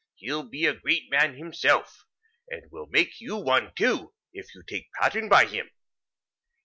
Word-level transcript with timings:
He'll 0.15 0.41
be 0.49 0.65
a 0.65 0.73
great 0.73 1.11
man 1.11 1.35
himself, 1.35 2.05
and 2.49 2.71
will 2.71 2.87
make 2.87 3.21
you 3.21 3.35
one 3.35 3.71
too, 3.75 4.15
if 4.33 4.55
you 4.55 4.63
take 4.63 4.91
pattern 4.93 5.29
by 5.29 5.45
him. 5.45 5.69